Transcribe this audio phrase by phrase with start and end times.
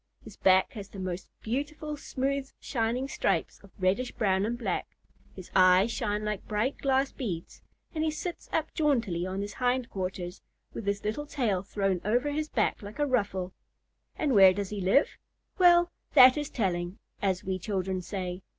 [0.23, 4.87] His back has the most beautiful smooth shining stripes of reddish brown and black,
[5.35, 7.61] his eyes shine like bright glass beads,
[7.93, 10.41] and he sits up jauntily on his hind quarters,
[10.73, 13.53] with his little tail thrown over his back like a ruffle.
[14.15, 15.19] And where does he live?
[15.59, 18.41] Well, "that is telling," as we children say.